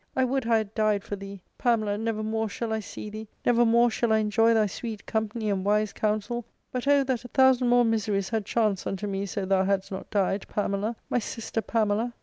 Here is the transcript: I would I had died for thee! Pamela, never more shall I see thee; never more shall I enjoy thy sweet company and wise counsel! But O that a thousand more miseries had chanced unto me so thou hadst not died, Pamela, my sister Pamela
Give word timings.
I 0.15 0.25
would 0.25 0.47
I 0.47 0.57
had 0.57 0.73
died 0.73 1.03
for 1.03 1.15
thee! 1.15 1.41
Pamela, 1.59 1.95
never 1.95 2.23
more 2.23 2.49
shall 2.49 2.73
I 2.73 2.79
see 2.79 3.11
thee; 3.11 3.27
never 3.45 3.63
more 3.63 3.91
shall 3.91 4.11
I 4.11 4.17
enjoy 4.17 4.55
thy 4.55 4.65
sweet 4.65 5.05
company 5.05 5.47
and 5.47 5.63
wise 5.63 5.93
counsel! 5.93 6.43
But 6.71 6.87
O 6.87 7.03
that 7.03 7.23
a 7.23 7.27
thousand 7.27 7.67
more 7.67 7.85
miseries 7.85 8.29
had 8.29 8.43
chanced 8.43 8.87
unto 8.87 9.05
me 9.05 9.27
so 9.27 9.45
thou 9.45 9.63
hadst 9.63 9.91
not 9.91 10.09
died, 10.09 10.47
Pamela, 10.49 10.95
my 11.11 11.19
sister 11.19 11.61
Pamela 11.61 12.15